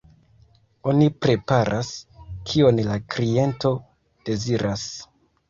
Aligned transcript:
Oni 0.91 1.09
preparas, 1.25 1.91
kion 2.53 2.81
la 2.89 2.97
kliento 3.17 3.75
deziras. 4.33 4.89